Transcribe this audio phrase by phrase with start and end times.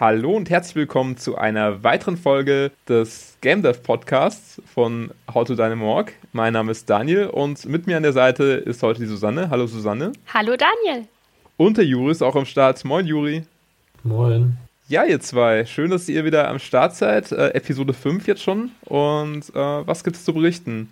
[0.00, 5.54] Hallo und herzlich willkommen zu einer weiteren Folge des Game Dev Podcasts von How to
[5.54, 6.12] Dynamorg.
[6.32, 9.50] Mein Name ist Daniel und mit mir an der Seite ist heute die Susanne.
[9.50, 10.12] Hallo Susanne.
[10.32, 11.06] Hallo Daniel.
[11.58, 12.82] Und der Juri ist auch am Start.
[12.84, 13.44] Moin Juri.
[14.02, 14.56] Moin.
[14.88, 15.66] Ja, ihr zwei.
[15.66, 17.30] Schön, dass ihr wieder am Start seid.
[17.30, 18.70] Äh, Episode 5 jetzt schon.
[18.86, 20.88] Und äh, was gibt es zu berichten?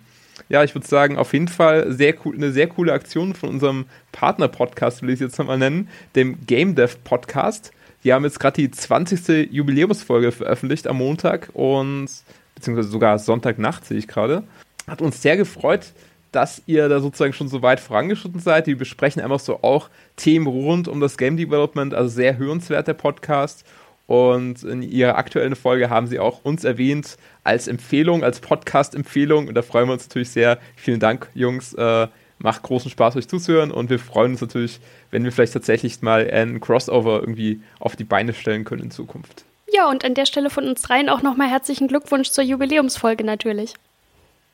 [0.47, 3.85] Ja, ich würde sagen, auf jeden Fall sehr cool, eine sehr coole Aktion von unserem
[4.11, 7.71] Partner-Podcast, will ich es jetzt nochmal nennen, dem Game Dev Podcast.
[8.03, 9.51] Die haben jetzt gerade die 20.
[9.51, 12.09] Jubiläumsfolge veröffentlicht am Montag und
[12.55, 14.43] beziehungsweise sogar Sonntagnacht sehe ich gerade.
[14.87, 15.93] Hat uns sehr gefreut,
[16.31, 18.67] dass ihr da sozusagen schon so weit vorangeschritten seid.
[18.67, 22.93] Die besprechen einfach so auch Themen rund um das Game Development, also sehr hörenswert der
[22.93, 23.65] Podcast.
[24.07, 29.47] Und in ihrer aktuellen Folge haben sie auch uns erwähnt als Empfehlung, als Podcast-Empfehlung.
[29.47, 30.57] Und da freuen wir uns natürlich sehr.
[30.75, 31.73] Vielen Dank, Jungs.
[31.73, 32.07] Äh,
[32.41, 33.71] macht großen Spaß, euch zuzuhören.
[33.71, 38.03] Und wir freuen uns natürlich, wenn wir vielleicht tatsächlich mal ein Crossover irgendwie auf die
[38.03, 39.43] Beine stellen können in Zukunft.
[39.73, 43.75] Ja, und an der Stelle von uns dreien auch nochmal herzlichen Glückwunsch zur Jubiläumsfolge natürlich.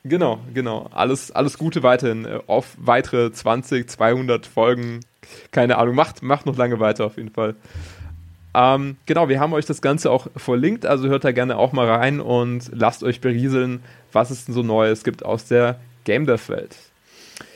[0.04, 0.88] Genau, genau.
[0.92, 5.00] Alles, alles Gute weiterhin äh, auf weitere 20, 200 Folgen.
[5.50, 7.56] Keine Ahnung, macht, macht noch lange weiter auf jeden Fall.
[8.54, 11.88] Ähm, genau, wir haben euch das Ganze auch verlinkt, also hört da gerne auch mal
[11.88, 13.82] rein und lasst euch berieseln,
[14.12, 16.76] was es denn so Neues gibt aus der Game Dev Welt.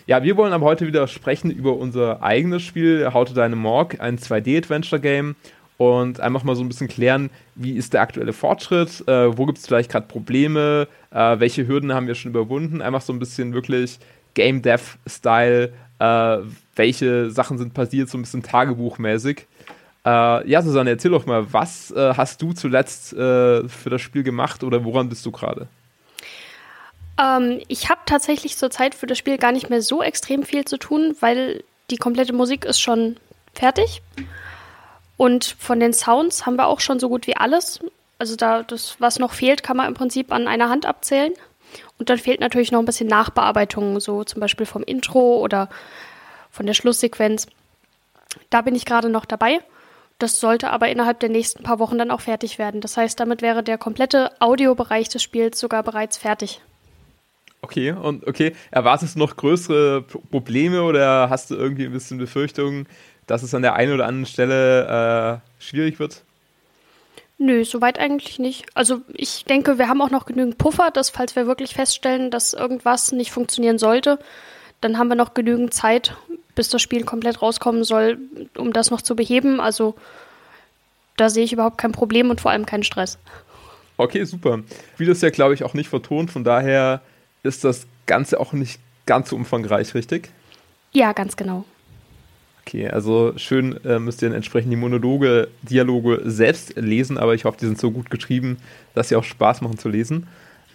[0.06, 4.00] Ja, wir wollen aber heute wieder sprechen über unser eigenes Spiel, How to Deine Morg,
[4.00, 5.36] ein 2D-Adventure-Game
[5.78, 9.58] und einfach mal so ein bisschen klären, wie ist der aktuelle Fortschritt, äh, wo gibt
[9.58, 13.52] es vielleicht gerade Probleme, äh, welche Hürden haben wir schon überwunden, einfach so ein bisschen
[13.52, 13.98] wirklich
[14.34, 16.38] Game Dev-Style, äh,
[16.76, 19.46] welche Sachen sind passiert, so ein bisschen tagebuchmäßig.
[20.04, 24.22] Äh, ja, Susanne, erzähl doch mal, was äh, hast du zuletzt äh, für das Spiel
[24.22, 25.68] gemacht oder woran bist du gerade?
[27.22, 30.76] Ähm, ich habe tatsächlich zurzeit für das Spiel gar nicht mehr so extrem viel zu
[30.76, 33.16] tun, weil die komplette Musik ist schon
[33.54, 34.02] fertig.
[35.16, 37.80] Und von den Sounds haben wir auch schon so gut wie alles.
[38.18, 41.32] Also da das, was noch fehlt, kann man im Prinzip an einer Hand abzählen.
[41.98, 45.68] Und dann fehlt natürlich noch ein bisschen Nachbearbeitung, so zum Beispiel vom Intro oder
[46.50, 47.46] von der Schlusssequenz.
[48.50, 49.60] Da bin ich gerade noch dabei.
[50.18, 52.80] Das sollte aber innerhalb der nächsten paar Wochen dann auch fertig werden.
[52.80, 56.60] Das heißt, damit wäre der komplette Audiobereich des Spiels sogar bereits fertig.
[57.62, 62.88] Okay, und okay, erwartest du noch größere Probleme oder hast du irgendwie ein bisschen Befürchtungen,
[63.28, 66.24] dass es an der einen oder anderen Stelle äh, schwierig wird?
[67.38, 68.66] Nö, soweit eigentlich nicht.
[68.74, 72.52] Also ich denke, wir haben auch noch genügend Puffer, dass falls wir wirklich feststellen, dass
[72.52, 74.18] irgendwas nicht funktionieren sollte,
[74.80, 76.16] dann haben wir noch genügend Zeit,
[76.56, 78.18] bis das Spiel komplett rauskommen soll,
[78.58, 79.60] um das noch zu beheben.
[79.60, 79.94] Also
[81.16, 83.18] da sehe ich überhaupt kein Problem und vor allem keinen Stress.
[83.96, 84.60] Okay, super.
[84.96, 87.02] Wie das ja, glaube ich, auch nicht vertont, von daher
[87.42, 90.30] ist das Ganze auch nicht ganz so umfangreich, richtig?
[90.92, 91.64] Ja, ganz genau.
[92.64, 97.58] Okay, also schön äh, müsst ihr entsprechend die Monologe, Dialoge selbst lesen, aber ich hoffe,
[97.60, 98.58] die sind so gut geschrieben,
[98.94, 100.28] dass sie auch Spaß machen zu lesen.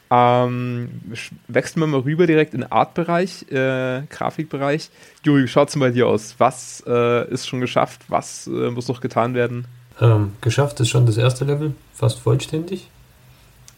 [0.09, 1.01] Ähm,
[1.47, 4.89] wechseln wir mal rüber direkt in den Artbereich, äh, Grafikbereich.
[5.23, 6.35] Juri, wie schaut es bei dir aus?
[6.37, 8.01] Was äh, ist schon geschafft?
[8.07, 9.65] Was äh, muss noch getan werden?
[9.99, 12.89] Ähm, geschafft ist schon das erste Level, fast vollständig.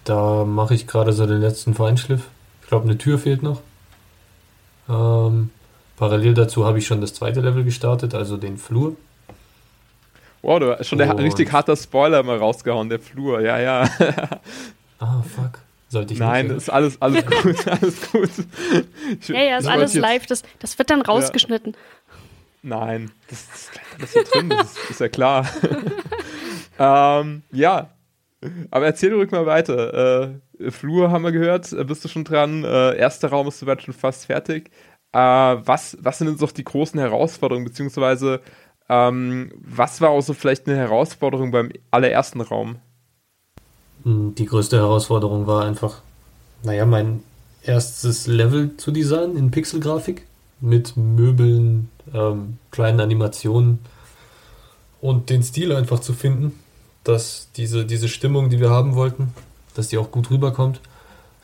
[0.03, 2.27] Da mache ich gerade so den letzten Feinschliff.
[2.69, 3.63] Ich glaube, eine Tür fehlt noch.
[4.87, 5.49] Ähm,
[5.97, 8.95] parallel dazu habe ich schon das zweite Level gestartet, also den Flur.
[10.43, 13.89] Wow, du hast schon der richtig harter Spoiler mal rausgehauen, der Flur, ja, ja.
[14.99, 15.61] ah, fuck.
[15.87, 18.29] Sollte ich Nein, nicht, ist alles, alles gut, alles gut.
[19.19, 21.73] Ich, ja, ja, ist alles live, das, das wird dann rausgeschnitten.
[21.73, 21.79] Ja.
[22.61, 25.49] Nein, das, das bleibt alles so drin, das ist, ist ja klar.
[26.77, 27.89] ähm, ja,
[28.71, 30.31] aber erzähl ruhig mal weiter.
[30.59, 32.63] Äh, Flur haben wir gehört, äh, bist du schon dran.
[32.63, 34.71] Äh, erster Raum ist soweit schon fast fertig.
[35.11, 38.41] Äh, was, was sind denn so die großen Herausforderungen, beziehungsweise
[38.87, 42.77] ähm, was war auch so vielleicht eine Herausforderung beim allerersten Raum?
[44.03, 46.01] Hm, die größte Herausforderung war einfach,
[46.63, 47.23] naja, mein
[47.63, 50.25] erstes Level zu designen in Pixelgrafik
[50.61, 53.79] mit Möbeln, ähm, kleinen Animationen
[55.01, 56.59] und den Stil einfach zu finden,
[57.03, 59.33] dass diese, diese Stimmung, die wir haben wollten,
[59.75, 60.81] dass die auch gut rüberkommt.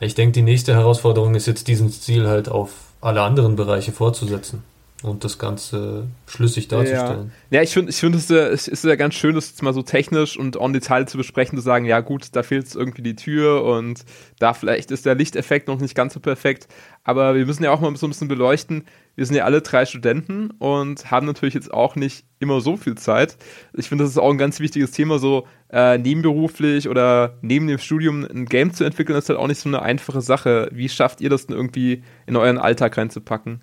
[0.00, 2.70] Ich denke, die nächste Herausforderung ist jetzt, diesen Stil halt auf
[3.00, 4.62] alle anderen Bereiche fortzusetzen
[5.02, 7.30] und das Ganze schlüssig darzustellen.
[7.50, 9.74] Ja, ja ich finde, ich finde es, es ist ja ganz schön, das jetzt mal
[9.74, 13.14] so technisch und on Detail zu besprechen, zu sagen, ja gut, da fehlt irgendwie die
[13.14, 14.04] Tür und
[14.38, 16.68] da vielleicht ist der Lichteffekt noch nicht ganz so perfekt,
[17.04, 18.84] aber wir müssen ja auch mal so ein bisschen beleuchten,
[19.16, 22.96] wir sind ja alle drei Studenten und haben natürlich jetzt auch nicht immer so viel
[22.96, 23.36] Zeit.
[23.72, 27.78] Ich finde, das ist auch ein ganz wichtiges Thema, so äh, nebenberuflich oder neben dem
[27.78, 30.68] Studium ein Game zu entwickeln, ist halt auch nicht so eine einfache Sache.
[30.72, 33.62] Wie schafft ihr das denn irgendwie in euren Alltag reinzupacken?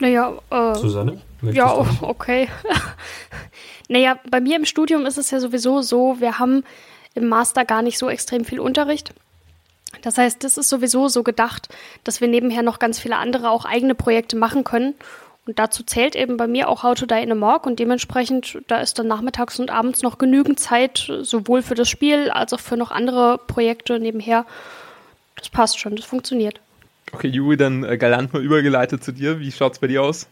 [0.00, 1.20] Naja, äh, Susanne?
[1.42, 2.48] Ja, okay.
[3.88, 6.62] Naja, bei mir im Studium ist es ja sowieso so, wir haben
[7.14, 9.14] im Master gar nicht so extrem viel Unterricht.
[10.02, 11.68] Das heißt, das ist sowieso so gedacht,
[12.04, 14.94] dass wir nebenher noch ganz viele andere auch eigene Projekte machen können.
[15.46, 18.58] Und dazu zählt eben bei mir auch How to Die in a Morgue und dementsprechend,
[18.66, 22.60] da ist dann nachmittags und abends noch genügend Zeit, sowohl für das Spiel als auch
[22.60, 24.44] für noch andere Projekte nebenher.
[25.36, 26.60] Das passt schon, das funktioniert.
[27.12, 29.40] Okay, Juri, dann äh, galant mal übergeleitet zu dir.
[29.40, 30.26] Wie schaut es bei dir aus?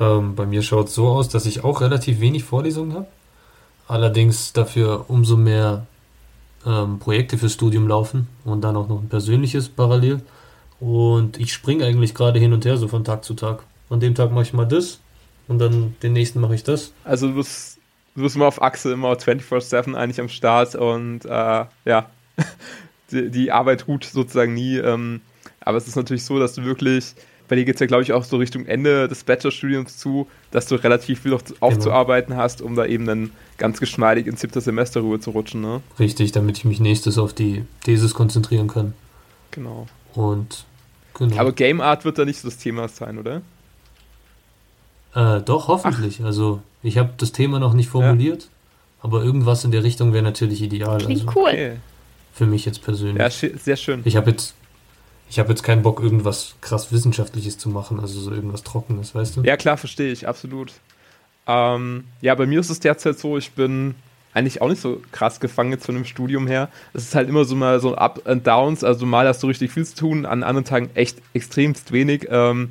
[0.00, 3.06] Ähm, bei mir schaut es so aus, dass ich auch relativ wenig Vorlesungen habe.
[3.86, 5.86] Allerdings dafür umso mehr
[6.66, 10.22] ähm, Projekte fürs Studium laufen und dann auch noch ein persönliches parallel.
[10.80, 13.64] Und ich springe eigentlich gerade hin und her, so von Tag zu Tag.
[13.90, 15.00] An dem Tag mache ich mal das
[15.46, 16.92] und dann den nächsten mache ich das.
[17.04, 17.78] Also du bist,
[18.16, 22.10] du bist immer auf Achse, immer 24-7 eigentlich am Start und äh, ja,
[23.10, 24.76] die, die, Arbeit ruht sozusagen nie.
[24.76, 25.20] Ähm,
[25.60, 27.14] aber es ist natürlich so, dass du wirklich,
[27.48, 30.66] bei dir geht es ja glaube ich auch so Richtung Ende des Bachelorstudiums zu, dass
[30.66, 32.42] du relativ viel noch aufzuarbeiten genau.
[32.42, 35.60] hast, um da eben dann ganz geschmeidig ins siebte Semester rüber zu rutschen.
[35.60, 35.80] Ne?
[35.98, 38.94] Richtig, damit ich mich nächstes auf die Thesis konzentrieren kann.
[39.50, 39.86] Genau.
[40.14, 40.64] Und
[41.14, 41.38] genau.
[41.38, 43.42] Aber Game Art wird da nicht so das Thema sein, oder?
[45.14, 46.18] Äh, doch, hoffentlich.
[46.22, 46.26] Ach.
[46.26, 48.48] Also ich habe das Thema noch nicht formuliert, ja.
[49.02, 50.98] aber irgendwas in der Richtung wäre natürlich ideal.
[50.98, 51.50] Klingt also, cool.
[51.50, 51.76] Okay.
[52.34, 53.18] Für mich jetzt persönlich.
[53.18, 54.02] Ja, sehr schön.
[54.04, 54.54] Ich habe jetzt
[55.30, 59.36] ich habe jetzt keinen Bock, irgendwas krass Wissenschaftliches zu machen, also so irgendwas Trockenes, weißt
[59.36, 59.42] du?
[59.42, 60.72] Ja, klar, verstehe ich, absolut.
[61.46, 63.94] Ähm, ja, bei mir ist es derzeit so, ich bin
[64.32, 66.68] eigentlich auch nicht so krass gefangen jetzt von dem Studium her.
[66.92, 69.72] Es ist halt immer so mal so Up and Downs, also mal hast du richtig
[69.72, 72.26] viel zu tun, an anderen Tagen echt extremst wenig.
[72.30, 72.70] Ähm,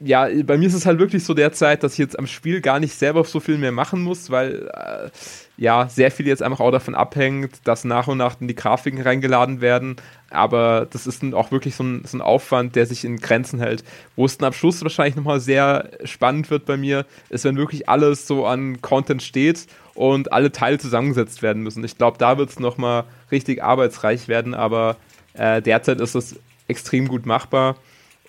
[0.00, 2.80] ja, bei mir ist es halt wirklich so derzeit, dass ich jetzt am Spiel gar
[2.80, 5.10] nicht selber so viel mehr machen muss, weil äh,
[5.58, 9.60] ja, sehr viel jetzt einfach auch davon abhängt, dass nach und nach die Grafiken reingeladen
[9.60, 9.96] werden.
[10.30, 13.60] Aber das ist dann auch wirklich so ein, so ein Aufwand, der sich in Grenzen
[13.60, 13.84] hält.
[14.16, 17.88] Wo es dann am Schluss wahrscheinlich nochmal sehr spannend wird bei mir, ist, wenn wirklich
[17.90, 21.84] alles so an Content steht und alle Teile zusammengesetzt werden müssen.
[21.84, 24.96] Ich glaube, da wird es nochmal richtig arbeitsreich werden, aber
[25.34, 26.36] äh, derzeit ist es
[26.68, 27.76] extrem gut machbar.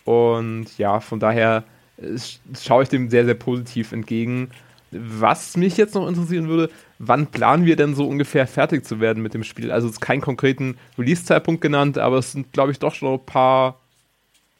[0.05, 1.63] Und ja, von daher
[2.59, 4.49] schaue ich dem sehr, sehr positiv entgegen.
[4.91, 6.69] Was mich jetzt noch interessieren würde,
[6.99, 9.71] wann planen wir denn so ungefähr fertig zu werden mit dem Spiel?
[9.71, 13.25] Also es ist kein konkreten Release-Zeitpunkt genannt, aber es sind, glaube ich, doch schon ein
[13.25, 13.79] paar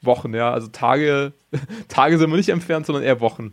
[0.01, 0.51] Wochen, ja.
[0.51, 1.33] Also Tage,
[1.89, 3.51] Tage sind wir nicht entfernt, sondern eher Wochen.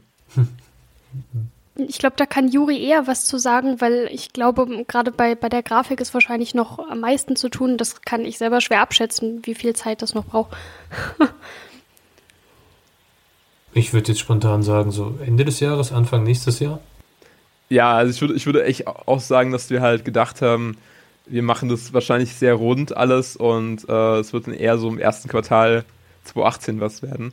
[1.76, 5.48] Ich glaube, da kann Juri eher was zu sagen, weil ich glaube, gerade bei, bei
[5.48, 7.76] der Grafik ist wahrscheinlich noch am meisten zu tun.
[7.76, 10.56] Das kann ich selber schwer abschätzen, wie viel Zeit das noch braucht.
[13.78, 16.80] ich würde jetzt spontan sagen, so Ende des Jahres, Anfang nächstes Jahr.
[17.68, 20.76] Ja, also ich würde, ich würde echt auch sagen, dass wir halt gedacht haben,
[21.26, 24.98] wir machen das wahrscheinlich sehr rund alles und äh, es wird dann eher so im
[24.98, 25.84] ersten Quartal
[26.24, 27.32] 2018 was werden.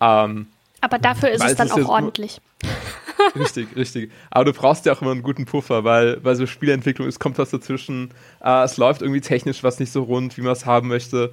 [0.00, 0.48] Ähm,
[0.80, 2.40] Aber dafür ist es dann auch ordentlich.
[3.36, 4.10] richtig, richtig.
[4.30, 7.38] Aber du brauchst ja auch immer einen guten Puffer, weil bei so Spielentwicklung, es kommt
[7.38, 8.10] was dazwischen,
[8.42, 11.32] äh, es läuft irgendwie technisch was nicht so rund, wie man es haben möchte.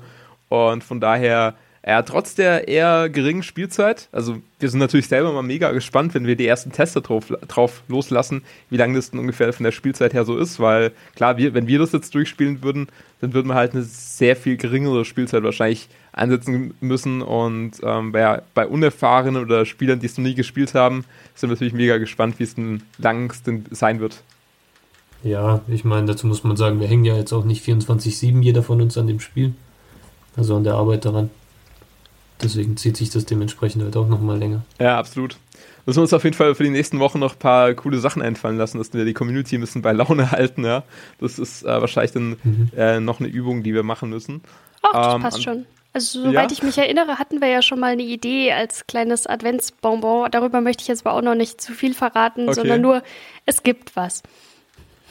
[0.49, 5.43] Und von daher, ja, trotz der eher geringen Spielzeit, also wir sind natürlich selber mal
[5.43, 9.51] mega gespannt, wenn wir die ersten Tester drauf, drauf loslassen, wie lange das denn ungefähr
[9.51, 12.87] von der Spielzeit her so ist, weil klar, wir, wenn wir das jetzt durchspielen würden,
[13.19, 18.41] dann würden wir halt eine sehr viel geringere Spielzeit wahrscheinlich einsetzen müssen und ähm, bei,
[18.53, 21.03] bei Unerfahrenen oder Spielern, die es noch nie gespielt haben,
[21.35, 23.33] sind wir natürlich mega gespannt, wie es denn lang
[23.71, 24.23] sein wird.
[25.23, 28.63] Ja, ich meine, dazu muss man sagen, wir hängen ja jetzt auch nicht 24-7 jeder
[28.63, 29.53] von uns an dem Spiel,
[30.37, 31.29] also an der Arbeit daran.
[32.41, 34.63] Deswegen zieht sich das dementsprechend halt auch nochmal länger.
[34.79, 35.37] Ja, absolut.
[35.85, 38.21] Müssen wir uns auf jeden Fall für die nächsten Wochen noch ein paar coole Sachen
[38.21, 40.63] einfallen lassen, dass wir die Community ein bisschen bei Laune halten.
[40.63, 40.83] Ja?
[41.19, 42.71] Das ist äh, wahrscheinlich dann mhm.
[42.75, 44.41] äh, noch eine Übung, die wir machen müssen.
[44.81, 45.65] Ach, das ähm, passt schon.
[45.93, 46.57] Also soweit ja.
[46.57, 50.31] ich mich erinnere, hatten wir ja schon mal eine Idee als kleines Adventsbonbon.
[50.31, 52.55] Darüber möchte ich jetzt aber auch noch nicht zu viel verraten, okay.
[52.55, 53.03] sondern nur,
[53.45, 54.23] es gibt was.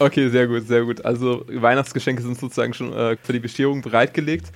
[0.01, 1.05] Okay, sehr gut, sehr gut.
[1.05, 4.51] Also Weihnachtsgeschenke sind sozusagen schon äh, für die Bescherung bereitgelegt.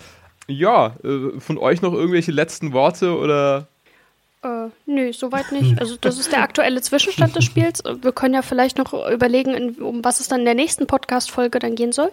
[0.48, 3.66] Ja, äh, von euch noch irgendwelche letzten Worte oder?
[4.42, 5.80] Äh, nö, soweit nicht.
[5.80, 7.82] Also das ist der aktuelle Zwischenstand des Spiels.
[8.00, 11.74] Wir können ja vielleicht noch überlegen, um was es dann in der nächsten Podcast-Folge dann
[11.74, 12.12] gehen soll.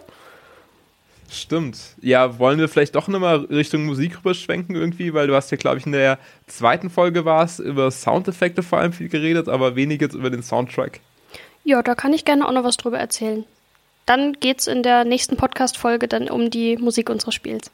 [1.30, 1.78] Stimmt.
[2.00, 5.78] Ja, wollen wir vielleicht doch nochmal Richtung Musik rüberschwenken irgendwie, weil du hast ja, glaube
[5.78, 10.00] ich, in der zweiten Folge war es über Soundeffekte vor allem viel geredet, aber wenig
[10.00, 11.00] jetzt über den Soundtrack.
[11.64, 13.44] Ja, da kann ich gerne auch noch was drüber erzählen.
[14.06, 17.70] Dann geht es in der nächsten Podcast-Folge dann um die Musik unseres Spiels.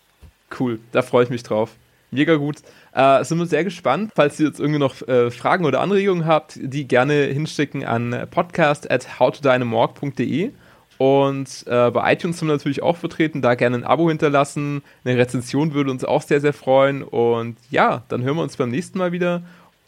[0.59, 1.71] Cool, da freue ich mich drauf.
[2.11, 2.57] Mega gut.
[2.93, 4.13] Äh, sind wir sehr gespannt.
[4.15, 8.91] Falls ihr jetzt irgendwie noch äh, Fragen oder Anregungen habt, die gerne hinschicken an podcast
[8.91, 10.51] at howtodynamorg.de.
[10.99, 13.41] Und äh, bei iTunes sind wir natürlich auch vertreten.
[13.41, 14.83] Da gerne ein Abo hinterlassen.
[15.05, 17.03] Eine Rezension würde uns auch sehr, sehr freuen.
[17.03, 19.43] Und ja, dann hören wir uns beim nächsten Mal wieder.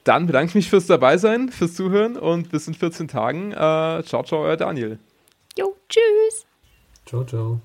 [0.05, 3.53] Dann bedanke ich mich fürs Dabeisein, fürs Zuhören und bis in 14 Tagen.
[3.53, 4.99] Äh, ciao, ciao, euer Daniel.
[5.59, 6.47] Jo, tschüss.
[7.05, 7.61] Ciao, ciao.